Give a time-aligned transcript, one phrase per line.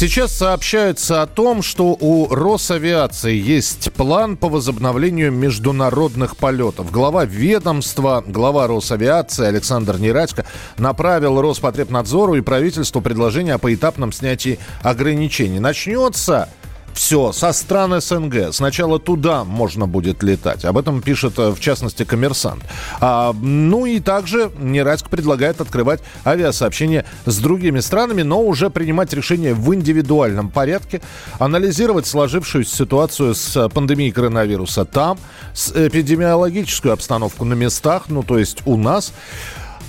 [0.00, 6.90] Сейчас сообщается о том, что у Росавиации есть план по возобновлению международных полетов.
[6.90, 10.46] Глава ведомства, глава Росавиации Александр Нерадько
[10.78, 15.60] направил Роспотребнадзору и правительству предложение о поэтапном снятии ограничений.
[15.60, 16.48] Начнется
[16.94, 18.52] все со стран СНГ.
[18.52, 20.64] Сначала туда можно будет летать.
[20.64, 22.62] Об этом пишет, э, в частности, коммерсант.
[23.00, 29.54] А, ну и также Нерадько предлагает открывать авиасообщения с другими странами, но уже принимать решения
[29.54, 31.00] в индивидуальном порядке,
[31.38, 35.18] анализировать сложившуюся ситуацию с пандемией коронавируса там,
[35.54, 39.12] с эпидемиологическую обстановку на местах, ну то есть у нас.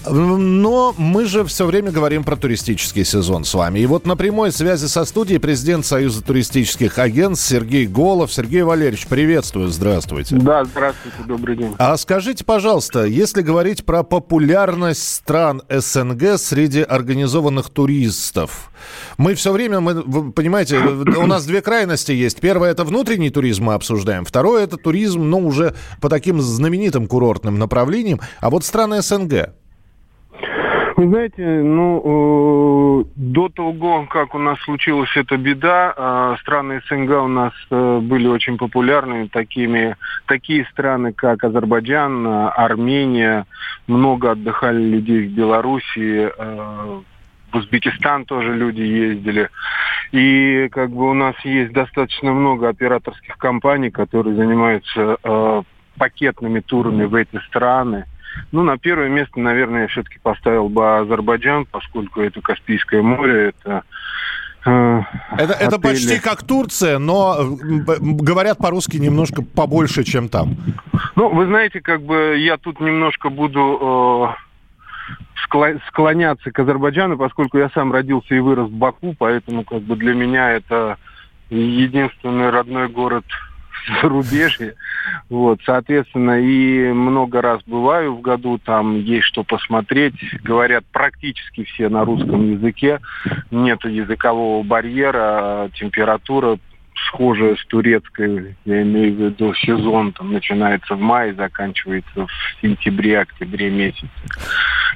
[0.10, 3.80] Но мы же все время говорим про туристический сезон с вами.
[3.80, 8.34] И вот на прямой связи со студией президент Союза туристических агентств Сергей Голов.
[8.34, 10.35] Сергей Валерьевич, приветствую, здравствуйте.
[10.35, 11.76] Да, здравствуйте, добрый день.
[11.77, 18.72] А скажите, пожалуйста, если говорить про популярность стран СНГ среди организованных туристов,
[19.18, 22.40] мы все время, мы, вы понимаете, у нас две крайности есть.
[22.40, 24.26] Первое– это внутренний туризм мы обсуждаем.
[24.26, 28.20] Второе– это туризм, ну, уже по таким знаменитым курортным направлениям.
[28.40, 29.54] А вот страны СНГ,
[31.02, 37.10] вы знаете, ну, э, до того, как у нас случилась эта беда, э, страны СНГ
[37.24, 39.96] у нас э, были очень популярны, такими,
[40.27, 43.48] такие страны, как Азербайджан, Армения,
[43.88, 47.02] много отдыхали людей в Белоруссии, э,
[47.52, 49.49] в Узбекистан тоже люди ездили.
[50.12, 55.63] И как бы у нас есть достаточно много операторских компаний, которые занимаются э,
[55.98, 58.05] пакетными турами в эти страны.
[58.51, 63.84] Ну, на первое место, наверное, я все-таки поставил бы Азербайджан, поскольку это Каспийское море, это
[64.66, 65.01] э,
[65.38, 70.56] это, это почти как Турция, но говорят по-русски немножко побольше, чем там.
[71.16, 74.51] Ну, вы знаете, как бы я тут немножко буду э,
[75.88, 80.13] склоняться к Азербайджану, поскольку я сам родился и вырос в Баку, поэтому как бы для
[80.13, 80.97] меня это
[81.50, 83.25] единственный родной город
[84.02, 84.75] зарубежье.
[85.30, 90.16] Вот, соответственно, и много раз бываю в году, там есть что посмотреть.
[90.44, 93.00] Говорят практически все на русском языке.
[93.50, 96.58] Нет языкового барьера, температура
[97.08, 103.69] схожая с турецкой, я имею в виду сезон, там начинается в мае, заканчивается в сентябре-октябре
[103.69, 104.08] месяце.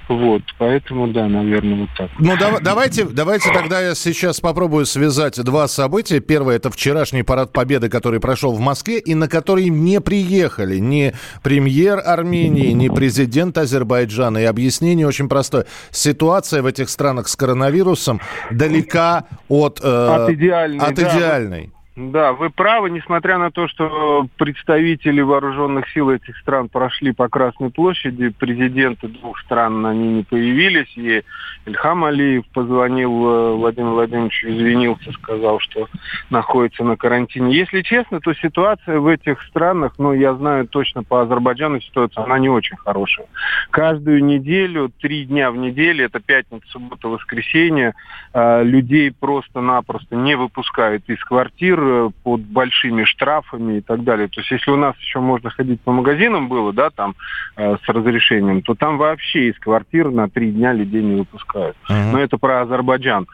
[0.08, 2.12] Вот, поэтому, да, наверное, вот так.
[2.20, 6.20] Ну, да, давайте, давайте тогда я сейчас попробую связать два события.
[6.20, 11.14] Первое– это вчерашний парад Победы, который прошел в Москве, и на который не приехали ни
[11.42, 14.40] премьер Армении, ни президент Азербайджана.
[14.40, 15.66] И объяснение очень простое.
[15.90, 20.86] Ситуация в этих странах с коронавирусом далека от, э, от идеальной.
[20.86, 21.18] От да.
[21.18, 21.75] идеальной.
[21.96, 27.70] Да, вы правы, несмотря на то, что представители вооруженных сил этих стран прошли по Красной
[27.70, 31.24] площади, президенты двух стран, они не появились, и
[31.66, 35.88] Ильхам Алиев позвонил э, Владимиру Владимировичу, извинился, сказал, что
[36.30, 37.56] находится на карантине.
[37.56, 42.40] Если честно, то ситуация в этих странах, ну, я знаю точно по Азербайджану ситуация, она
[42.40, 43.28] не очень хорошая.
[43.70, 47.94] Каждую неделю, три дня в неделю, это пятница, суббота, воскресенье,
[48.34, 54.28] э, людей просто-напросто не выпускают из квартир, Э, под большими штрафами и так далее.
[54.28, 57.16] То есть если у нас еще можно ходить по магазинам было, да, там
[57.56, 61.78] э, с разрешением, то там вообще из квартир на три дня людей не выпускают.
[61.88, 62.12] Uh-huh.
[62.12, 63.28] Но это про Азербайджан.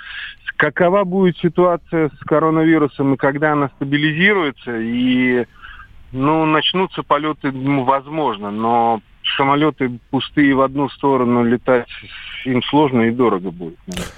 [0.57, 5.45] Какова будет ситуация с коронавирусом и когда она стабилизируется и
[6.11, 9.01] ну, начнутся полеты, ну, возможно, но
[9.37, 11.87] самолеты пустые в одну сторону летать
[12.43, 13.79] им сложно и дорого будет.
[13.87, 14.11] Наверное.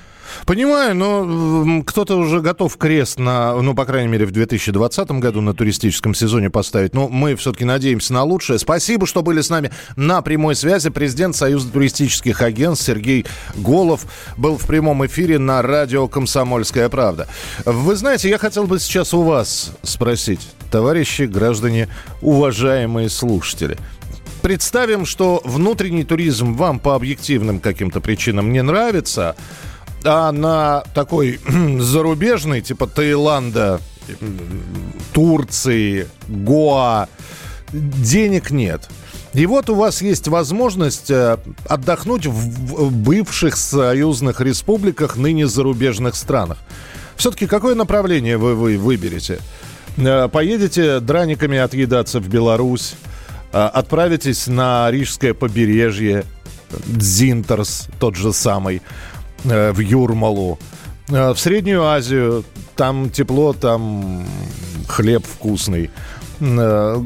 [0.46, 5.54] Понимаю, но кто-то уже готов крест на, ну, по крайней мере, в 2020 году на
[5.54, 6.94] туристическом сезоне поставить.
[6.94, 8.60] Но мы все-таки надеемся на лучшее.
[8.60, 10.90] Спасибо, что были с нами на прямой связи.
[10.90, 14.06] Президент Союза туристических агентств Сергей Голов
[14.38, 17.28] был в прямом эфире на радио «Комсомольская правда».
[17.66, 20.42] Вы знаете, я хотел бы сейчас у вас спросить,
[20.72, 21.90] товарищи, граждане,
[22.22, 23.78] уважаемые слушатели.
[24.42, 29.36] Представим, что внутренний туризм вам по объективным каким-то причинам не нравится–
[30.06, 31.40] а на такой
[31.80, 33.80] зарубежный, типа Таиланда,
[35.14, 37.08] Турции, Гоа,
[37.72, 38.90] денег нет.
[39.34, 46.60] И вот у вас есть возможность э, отдохнуть в бывших союзных республиках, ныне зарубежных странах.
[47.16, 49.40] Все-таки какое направление вы, вы выберете?
[49.98, 52.94] Э, поедете драниками отъедаться в Беларусь,
[53.52, 56.26] э, отправитесь на Рижское побережье,
[56.86, 58.82] Дзинтерс тот же самый,
[59.44, 60.58] в Юрмалу.
[61.10, 62.44] Э, в Среднюю Азию
[62.76, 64.26] там тепло, там
[64.88, 65.90] хлеб вкусный.
[66.40, 67.02] Э,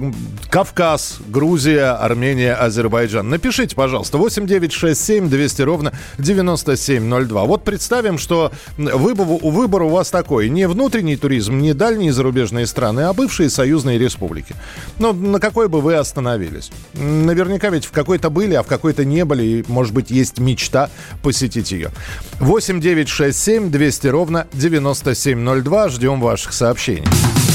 [0.49, 3.29] Кавказ, Грузия, Армения, Азербайджан.
[3.29, 7.43] Напишите, пожалуйста, 8967 200 ровно 9702.
[7.45, 10.49] Вот представим, что выбор, выбор у вас такой.
[10.49, 14.55] Не внутренний туризм, не дальние зарубежные страны, а бывшие союзные республики.
[14.99, 16.71] Ну, на какой бы вы остановились?
[16.93, 19.43] Наверняка ведь в какой-то были, а в какой-то не были.
[19.43, 20.89] И, может быть, есть мечта
[21.21, 21.91] посетить ее.
[22.39, 25.89] 8967 200 ровно 9702.
[25.89, 27.07] Ждем ваших сообщений.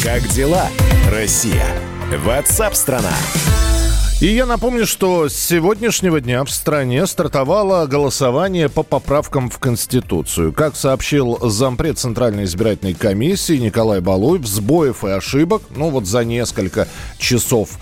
[0.03, 0.67] Как дела,
[1.13, 1.65] Россия?
[2.25, 3.13] Ватсап-страна!
[4.21, 10.53] И я напомню, что с сегодняшнего дня в стране стартовало голосование по поправкам в Конституцию.
[10.53, 16.89] Как сообщил зампред Центральной избирательной комиссии Николай Балуев, сбоев и ошибок, ну вот за несколько
[17.19, 17.79] часов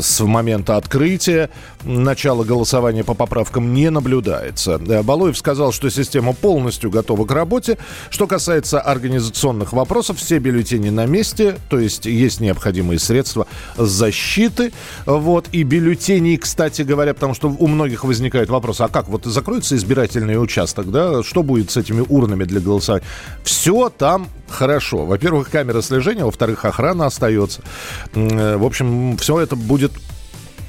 [0.00, 1.50] с момента открытия.
[1.84, 4.80] Начало голосования по поправкам не наблюдается.
[4.88, 7.78] Э, Балуев сказал, что система полностью готова к работе.
[8.10, 13.46] Что касается организационных вопросов, все бюллетени на месте, то есть есть необходимые средства
[13.76, 14.72] защиты.
[15.06, 15.46] Вот.
[15.52, 20.40] И бюллетени, кстати говоря, потому что у многих возникает вопрос, а как, вот закроется избирательный
[20.40, 23.04] участок, да, что будет с этими урнами для голосования?
[23.42, 25.04] Все там хорошо.
[25.04, 27.62] Во-первых, камера слежения, во-вторых, охрана остается.
[28.14, 29.92] Э, в общем, все это будет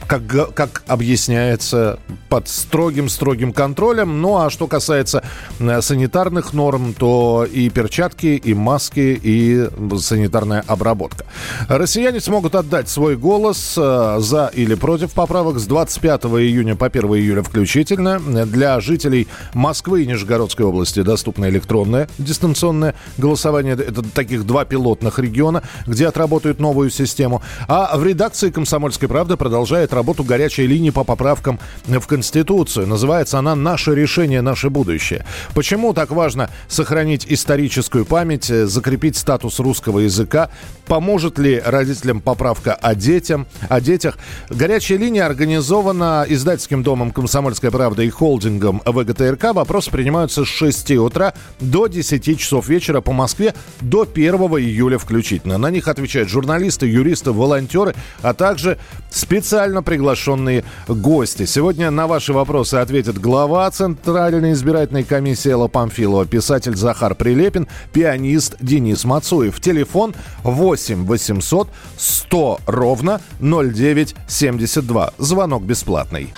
[0.10, 4.22] как, как объясняется, под строгим-строгим контролем.
[4.22, 5.24] Ну а что касается
[5.60, 9.70] э, санитарных норм, то и перчатки, и маски, и
[10.00, 11.26] санитарная обработка.
[11.68, 17.04] Россияне смогут отдать свой голос э, за или против поправок с 25 июня по 1
[17.04, 18.20] июля включительно.
[18.20, 23.76] Для жителей Москвы и Нижегородской области доступно электронное дистанционное голосование.
[23.76, 27.44] Это таких два пилотных региона, где отработают новую систему.
[27.68, 32.88] А в редакции «Комсомольской правды» продолжает работу горячей линии по поправкам в Конституцию.
[32.88, 35.26] Называется она «Наше решение, наше будущее».
[35.54, 40.52] Почему так важно сохранить историческую память, закрепить статус русского языка?
[40.88, 44.18] Поможет ли родителям поправка о, детям, о детях?
[44.50, 49.54] Горячая линия организована издательским домом «Комсомольская правда» и холдингом ВГТРК.
[49.54, 55.58] Вопросы принимаются с 6 утра до 10 часов вечера по Москве до 1 июля включительно.
[55.58, 58.78] На них отвечают журналисты, юристы, волонтеры, а также
[59.12, 61.48] специально приглашенные гости.
[61.48, 68.56] Сегодня на ваши вопросы ответит глава Центральной избирательной комиссии Элла Памфилова, писатель Захар Прилепин, пианист
[68.60, 69.60] Денис Мацуев.
[69.60, 70.14] Телефон
[70.44, 75.14] 8 800 100 ровно 0972.
[75.18, 76.36] Звонок бесплатный.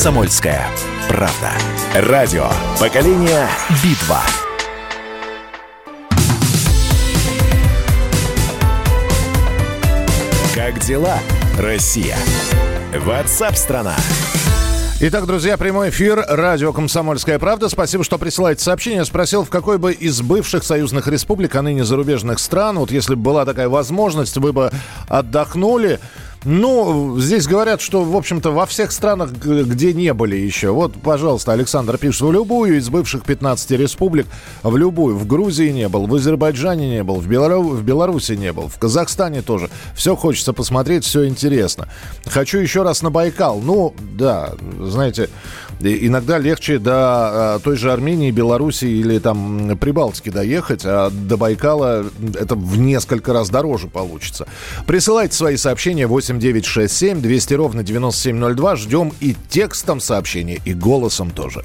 [0.00, 0.66] «Комсомольская
[1.10, 1.52] правда».
[1.94, 2.48] Радио
[2.80, 3.46] «Поколение
[3.84, 4.22] Битва».
[10.54, 11.18] Как дела,
[11.58, 12.16] Россия?
[12.96, 13.94] Ватсап-страна!
[15.02, 17.68] Итак, друзья, прямой эфир, радио «Комсомольская правда».
[17.68, 19.04] Спасибо, что присылаете сообщение.
[19.04, 23.20] Спросил, в какой бы из бывших союзных республик, а ныне зарубежных стран, вот если бы
[23.20, 24.70] была такая возможность, вы бы
[25.08, 26.00] отдохнули.
[26.44, 30.70] Ну, здесь говорят, что, в общем-то, во всех странах, где не были еще.
[30.70, 34.26] Вот, пожалуйста, Александр пишет, в любую из бывших 15 республик,
[34.62, 35.16] в любую.
[35.16, 37.62] В Грузии не был, в Азербайджане не был, в, Белору...
[37.62, 39.68] в Беларуси не был, в Казахстане тоже.
[39.94, 41.88] Все хочется посмотреть, все интересно.
[42.24, 43.60] Хочу еще раз на Байкал.
[43.60, 45.28] Ну, да, знаете,
[45.82, 52.04] иногда легче до а, той же Армении, Беларуси или там Прибалтики доехать, а до Байкала
[52.34, 54.46] это в несколько раз дороже получится.
[54.86, 58.76] Присылайте свои сообщения 8 8967 200 ровно 9702.
[58.76, 61.64] Ждем и текстом сообщения, и голосом тоже.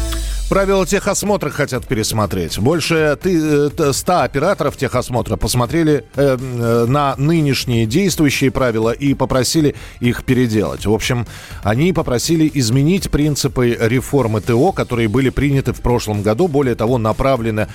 [0.51, 2.59] Правила техосмотра хотят пересмотреть.
[2.59, 9.75] Больше ты, 100 э, операторов техосмотра посмотрели э, э, на нынешние действующие правила и попросили
[10.01, 10.85] их переделать.
[10.85, 11.25] В общем,
[11.63, 16.49] они попросили изменить принципы реформы ТО, которые были приняты в прошлом году.
[16.49, 17.69] Более того, направлены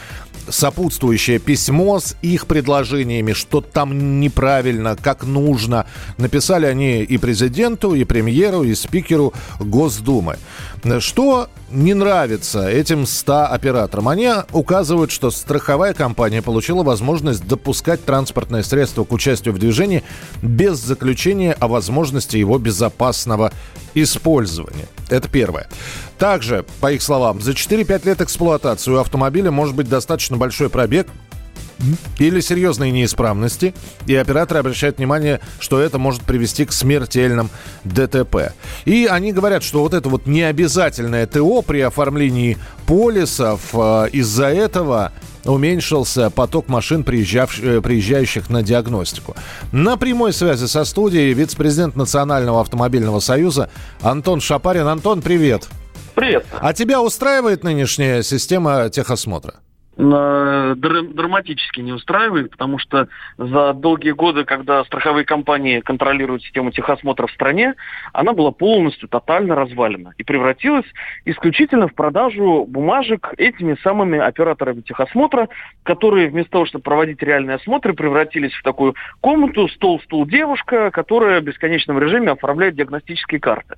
[0.46, 5.86] сопутствующее письмо с их предложениями, что там неправильно, как нужно.
[6.18, 10.36] Написали они и президенту, и премьеру, и спикеру Госдумы.
[11.00, 14.08] Что не нравится этим 100 операторам?
[14.08, 20.04] Они указывают, что страховая компания получила возможность допускать транспортное средство к участию в движении
[20.42, 23.52] без заключения о возможности его безопасного
[23.94, 24.86] использования.
[25.08, 25.68] Это первое.
[26.18, 31.08] Также, по их словам, за 4-5 лет эксплуатации у автомобиля может быть достаточно большой пробег,
[32.18, 33.74] или серьезные неисправности,
[34.06, 37.50] и операторы обращают внимание, что это может привести к смертельным
[37.84, 38.52] ДТП.
[38.84, 45.12] И они говорят, что вот это вот необязательное ТО при оформлении полисов э, из-за этого
[45.44, 47.60] уменьшился поток машин, приезжавш...
[47.60, 49.36] приезжающих на диагностику.
[49.72, 54.86] На прямой связи со студией вице-президент Национального автомобильного союза Антон Шапарин.
[54.86, 55.68] Антон, привет.
[56.14, 56.46] Привет.
[56.60, 59.54] А тебя устраивает нынешняя система техосмотра?
[60.10, 67.32] Драматически не устраивает, потому что за долгие годы, когда страховые компании контролируют систему техосмотра в
[67.32, 67.74] стране,
[68.12, 70.86] она была полностью, тотально развалена и превратилась
[71.24, 75.48] исключительно в продажу бумажек этими самыми операторами техосмотра,
[75.82, 81.44] которые вместо того, чтобы проводить реальные осмотры, превратились в такую комнату, стол-стул девушка, которая в
[81.44, 83.76] бесконечном режиме оформляет диагностические карты.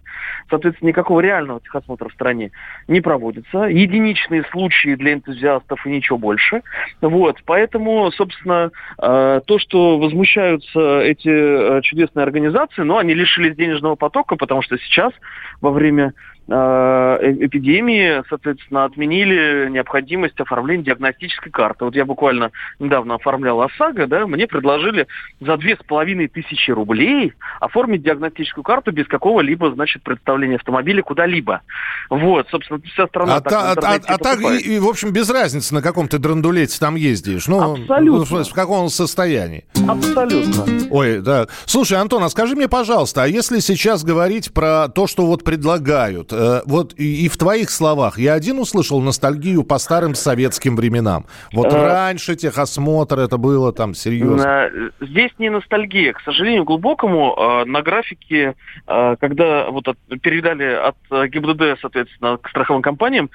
[0.51, 2.51] Соответственно, никакого реального техосмотра в стране
[2.87, 3.65] не проводится.
[3.65, 6.63] Единичные случаи для энтузиастов и ничего больше.
[7.01, 8.71] Вот, поэтому, собственно,
[9.01, 14.77] э, то, что возмущаются эти э, чудесные организации, ну, они лишились денежного потока, потому что
[14.79, 15.13] сейчас,
[15.61, 16.13] во время
[16.51, 21.85] эпидемии, соответственно, отменили необходимость оформления диагностической карты.
[21.85, 25.07] Вот я буквально недавно оформлял ОСАГО, да, мне предложили
[25.41, 31.61] за две с половиной тысячи рублей оформить диагностическую карту без какого-либо, значит, представления автомобиля куда-либо.
[32.09, 35.13] Вот, собственно, вся страна а так та, а, а, а так, и, и, в общем,
[35.13, 37.47] без разницы, на каком ты драндулете там ездишь.
[37.47, 38.45] Ну, Абсолютно.
[38.45, 39.67] В, каком состоянии.
[39.87, 40.65] Абсолютно.
[40.91, 41.47] Ой, да.
[41.67, 46.33] Слушай, Антон, а скажи мне, пожалуйста, а если сейчас говорить про то, что вот предлагают,
[46.38, 51.27] Э, вот и, и в твоих словах я один услышал ностальгию по старым советским временам.
[51.53, 54.71] Вот э, раньше техосмотр это было там серьезно.
[55.01, 58.55] Здесь не ностальгия, к сожалению, глубокому э, на графике,
[58.87, 59.87] когда вот
[60.23, 60.97] передали от
[61.31, 63.31] ГИБДД, соответственно, к страховым компаниям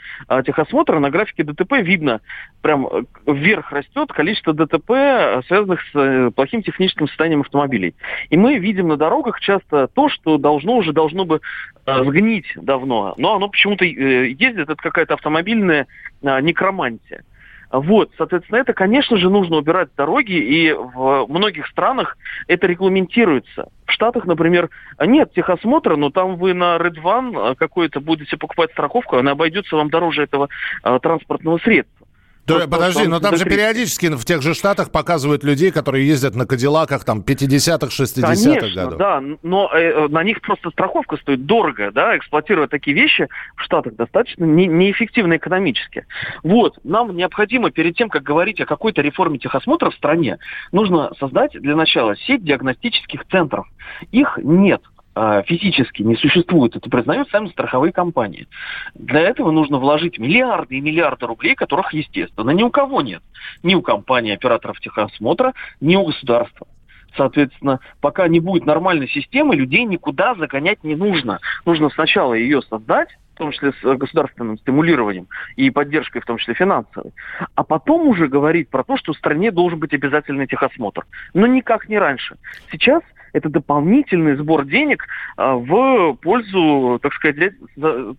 [0.45, 2.21] техосмотра, на графике ДТП видно,
[2.61, 2.87] прям
[3.25, 7.95] вверх растет количество ДТП, связанных с плохим техническим состоянием автомобилей.
[8.29, 11.41] И мы видим на дорогах часто то, что должно уже должно бы
[11.85, 15.87] сгнить давно давно, но оно почему-то э, ездит, это какая-то автомобильная
[16.23, 17.23] а, некромантия.
[17.71, 23.69] Вот, соответственно, это, конечно же, нужно убирать дороги, и в многих странах это регламентируется.
[23.87, 24.69] В Штатах, например,
[25.03, 29.89] нет техосмотра, но там вы на Red One какой-то будете покупать страховку, она обойдется вам
[29.89, 30.49] дороже этого
[30.83, 32.02] э, транспортного средства.
[32.45, 36.35] Да, вот, подожди, но там же периодически в тех же штатах показывают людей, которые ездят
[36.35, 38.99] на Кадиллаках там 50-х, 60-х годов.
[38.99, 43.95] да, но э, на них просто страховка стоит дорого, да, эксплуатировать такие вещи в Штатах
[43.95, 46.05] достаточно не, неэффективно экономически.
[46.43, 50.37] Вот, нам необходимо перед тем, как говорить о какой-то реформе техосмотра в стране,
[50.73, 53.67] нужно создать для начала сеть диагностических центров.
[54.11, 54.81] Их нет.
[55.15, 56.75] А, физически не существует.
[56.75, 58.47] Это признают сами страховые компании.
[58.95, 63.21] Для этого нужно вложить миллиарды и миллиарды рублей, которых, естественно, ни у кого нет.
[63.61, 66.67] Ни у компании операторов техосмотра, ни у государства.
[67.15, 71.39] Соответственно, пока не будет нормальной системы, людей никуда загонять не нужно.
[71.63, 76.55] Нужно сначала ее создать, в том числе с государственным стимулированием и поддержкой, в том числе
[76.55, 77.11] финансовой,
[77.55, 81.05] а потом уже говорить про то, что в стране должен быть обязательный техосмотр.
[81.33, 82.37] Но никак не раньше.
[82.71, 83.01] Сейчас
[83.33, 87.53] это дополнительный сбор денег а, в пользу, так сказать,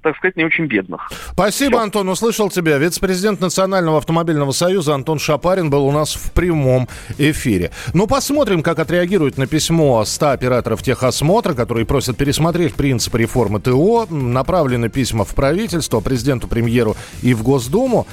[0.02, 1.08] так сказать, не очень бедных.
[1.32, 1.84] Спасибо, Все.
[1.84, 2.78] Антон, услышал тебя.
[2.78, 7.70] Вице-президент Национального автомобильного союза Антон Шапарин был у нас в прямом эфире.
[7.94, 14.06] Ну, посмотрим, как отреагируют на письмо 100 операторов техосмотра, которые просят пересмотреть принцип реформы ТО.
[14.10, 18.06] Направлены письма в правительство, президенту, премьеру и в Госдуму.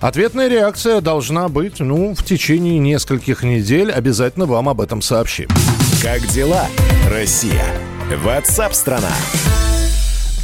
[0.00, 3.90] Ответная реакция должна быть, ну, в течение нескольких недель.
[3.90, 5.48] Обязательно вам об этом сообщим.
[6.06, 6.68] Как дела,
[7.10, 7.64] Россия?
[8.22, 9.10] Ватсап-страна!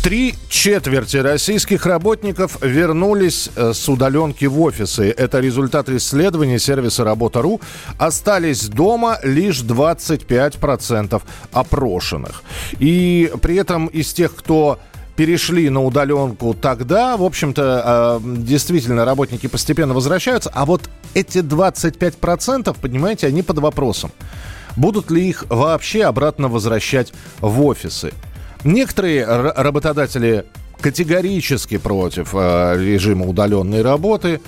[0.03, 5.15] Три четверти российских работников вернулись э, с удаленки в офисы.
[5.17, 7.61] Это результат исследования сервиса «Работа.ру».
[7.97, 12.43] Остались дома лишь 25% опрошенных.
[12.81, 14.81] И при этом из тех, кто
[15.15, 22.77] перешли на удаленку тогда, в общем-то, э, действительно, работники постепенно возвращаются, а вот эти 25%,
[22.81, 24.11] понимаете, они под вопросом.
[24.77, 28.13] Будут ли их вообще обратно возвращать в офисы?
[28.65, 30.45] Некоторые работодатели
[30.81, 34.41] категорически против э, режима удаленной работы.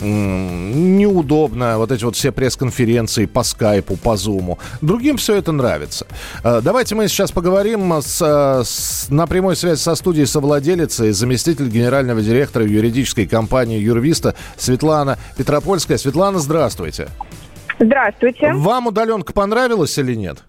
[0.00, 4.60] Неудобно вот эти вот все пресс-конференции по скайпу, по зуму.
[4.80, 6.06] Другим все это нравится.
[6.44, 12.20] Э, давайте мы сейчас поговорим с, с, на прямой связи со студией совладелицей, заместитель генерального
[12.20, 15.98] директора юридической компании «Юрвиста» Светлана Петропольская.
[15.98, 16.38] Светлана.
[16.38, 17.08] Здравствуйте.
[18.52, 20.44] Вам удаленка понравилась или нет?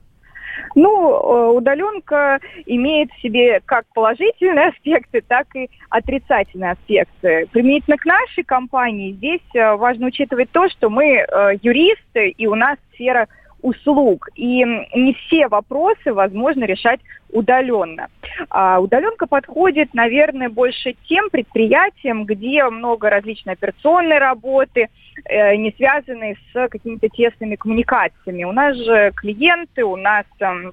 [0.75, 7.47] Ну, э, удаленка имеет в себе как положительные аспекты, так и отрицательные аспекты.
[7.51, 11.25] Применительно к нашей компании здесь э, важно учитывать то, что мы э,
[11.61, 13.27] юристы, и у нас сфера
[13.61, 14.29] услуг.
[14.35, 18.07] И не все вопросы возможно решать удаленно.
[18.49, 24.87] А удаленка подходит, наверное, больше тем предприятиям, где много различной операционной работы,
[25.27, 28.43] не связанной с какими-то тесными коммуникациями.
[28.43, 30.71] У нас же клиенты, у нас э,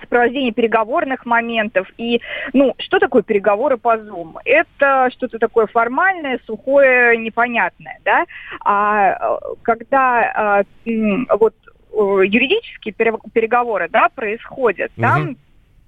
[0.00, 1.88] сопровождение переговорных моментов.
[1.98, 2.20] И,
[2.52, 4.36] ну, что такое переговоры по Zoom?
[4.44, 8.24] Это что-то такое формальное, сухое, непонятное, да?
[8.64, 10.94] А э, когда э,
[11.38, 11.54] вот
[11.90, 12.94] Э, юридические
[13.32, 15.36] переговоры да, происходят, угу.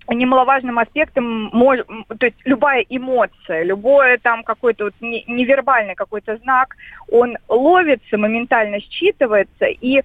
[0.08, 6.76] Немаловажным аспектом, то есть любая эмоция, любое там какой-то вот невербальный какой-то знак,
[7.10, 10.02] он ловится, моментально считывается и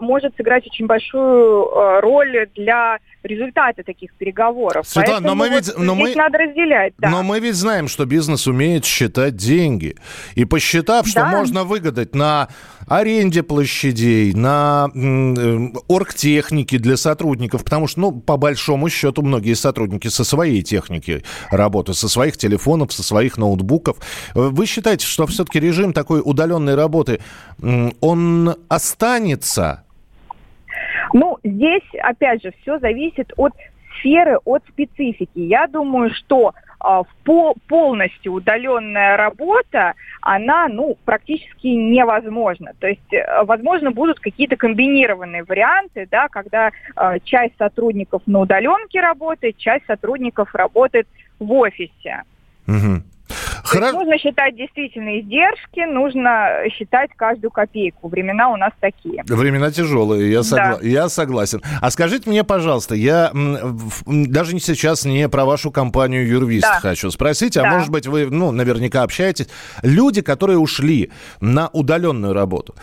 [0.00, 4.86] может сыграть очень большую э, роль для результата таких переговоров.
[4.88, 6.94] Светлана, но мы ведь, но мы, надо разделять.
[6.98, 7.10] Да.
[7.10, 9.96] Но мы ведь знаем, что бизнес умеет считать деньги.
[10.34, 11.28] И посчитав, что да.
[11.28, 12.48] можно выгадать на
[12.86, 14.88] аренде площадей, на
[15.88, 21.98] оргтехнике для сотрудников, потому что, ну, по большому счету, многие сотрудники со своей техники работают,
[21.98, 23.98] со своих телефонов, со своих ноутбуков.
[24.34, 27.20] Вы считаете, что все-таки режим такой удаленной работы,
[28.00, 29.17] он останется?
[31.12, 33.52] Ну, здесь, опять же, все зависит от
[33.98, 35.38] сферы, от специфики.
[35.38, 42.72] Я думаю, что э, по, полностью удаленная работа, она ну, практически невозможна.
[42.78, 49.00] То есть, э, возможно, будут какие-то комбинированные варианты, да, когда э, часть сотрудников на удаленке
[49.00, 51.08] работает, часть сотрудников работает
[51.38, 52.22] в офисе.
[52.66, 53.02] Угу.
[53.68, 53.92] Хоро...
[53.92, 58.08] нужно считать действительно издержки, нужно считать каждую копейку.
[58.08, 59.22] Времена у нас такие.
[59.26, 60.78] Времена тяжелые, я, согла...
[60.78, 60.86] да.
[60.86, 61.62] я согласен.
[61.80, 63.30] А скажите мне, пожалуйста, я
[64.06, 66.80] даже сейчас не про вашу компанию Юрвист да.
[66.80, 67.70] хочу спросить, а да.
[67.70, 69.48] может быть вы, ну, наверняка общаетесь.
[69.82, 72.74] Люди, которые ушли на удаленную работу,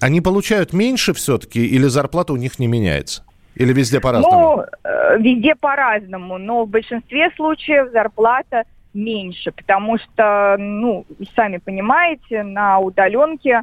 [0.00, 3.24] они получают меньше все-таки или зарплата у них не меняется?
[3.54, 4.56] Или везде по-разному?
[4.56, 8.64] Ну, э, везде по-разному, но в большинстве случаев зарплата
[8.96, 11.04] меньше, потому что, ну,
[11.34, 13.62] сами понимаете, на удаленке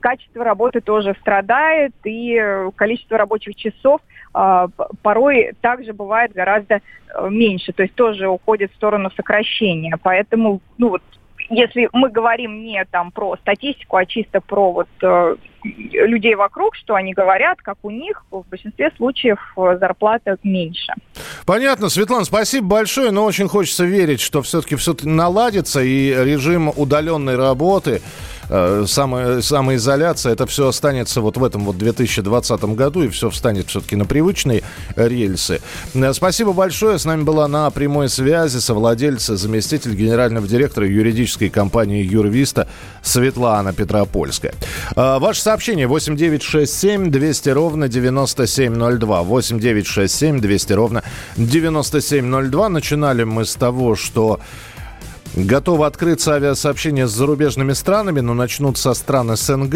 [0.00, 2.40] качество работы тоже страдает, и
[2.74, 4.00] количество рабочих часов
[4.34, 4.68] э,
[5.02, 9.98] порой также бывает гораздо э, меньше, то есть тоже уходит в сторону сокращения.
[10.02, 11.02] Поэтому, ну вот,
[11.50, 16.94] если мы говорим не там про статистику, а чисто про вот э, людей вокруг, что
[16.94, 20.92] они говорят, как у них, в большинстве случаев э, зарплата меньше.
[21.44, 21.88] Понятно.
[21.88, 28.00] Светлана, спасибо большое, но очень хочется верить, что все-таки все наладится и режим удаленной работы
[28.52, 33.68] Э, самая, самоизоляция, это все останется вот в этом вот 2020 году, и все встанет
[33.68, 34.64] все-таки на привычные
[34.96, 35.60] рельсы.
[35.94, 36.98] Э, спасибо большое.
[36.98, 42.66] С нами была на прямой связи совладельца, заместитель генерального директора юридической компании «Юрвиста»
[43.02, 44.54] Светлана Петропольская.
[44.96, 49.22] Э, ваше сообщение 8967 200 ровно 9702.
[49.22, 51.04] 8967 200 ровно
[51.36, 52.68] 9702.
[52.68, 54.40] Начинали мы с того, что
[55.36, 59.74] Готовы открыться авиасообщения с зарубежными странами, но начнут со стран СНГ.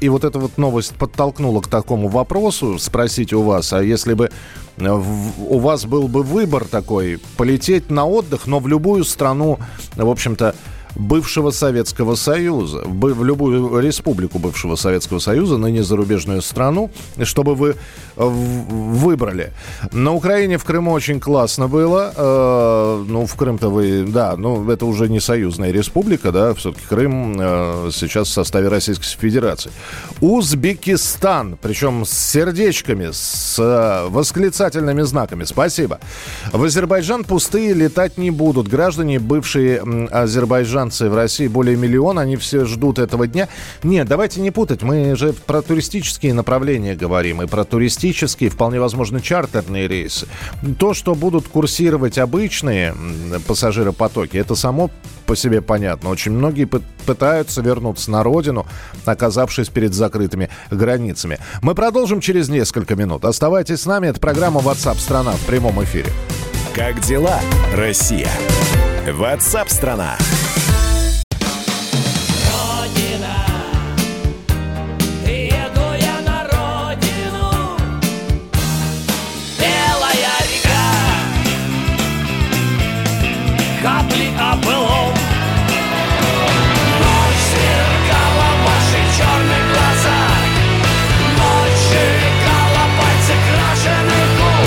[0.00, 4.30] И вот эта вот новость подтолкнула к такому вопросу, спросить у вас, а если бы
[4.76, 9.58] э, у вас был бы выбор такой, полететь на отдых, но в любую страну,
[9.96, 10.54] в общем-то,
[10.94, 16.90] бывшего Советского Союза, в любую республику бывшего Советского Союза, ныне зарубежную страну,
[17.22, 17.74] чтобы вы э,
[18.16, 19.52] выбрали.
[19.92, 22.12] На Украине, в Крыму очень классно было.
[22.16, 27.36] Э, ну, в Крым-то вы, да, ну, это уже не союзная республика, да, все-таки Крым
[27.38, 29.70] э, сейчас в составе Российской Федерации.
[30.20, 33.58] Узбекистан, причем с сердечками, с
[34.08, 35.44] восклицательными знаками.
[35.44, 35.98] Спасибо.
[36.52, 38.68] В Азербайджан пустые летать не будут.
[38.68, 43.48] Граждане, бывшие Азербайджан иностранцы в России более миллиона, они все ждут этого дня.
[43.82, 49.20] Нет, давайте не путать, мы же про туристические направления говорим, и про туристические, вполне возможно,
[49.20, 50.26] чартерные рейсы.
[50.78, 52.94] То, что будут курсировать обычные
[53.46, 54.90] пассажиропотоки, это само
[55.26, 56.10] по себе понятно.
[56.10, 56.66] Очень многие
[57.06, 58.66] пытаются вернуться на родину,
[59.04, 61.38] оказавшись перед закрытыми границами.
[61.62, 63.24] Мы продолжим через несколько минут.
[63.24, 64.08] Оставайтесь с нами.
[64.08, 66.10] Это программа WhatsApp страна в прямом эфире.
[66.74, 67.40] Как дела,
[67.74, 68.28] Россия?
[69.06, 70.16] WhatsApp страна.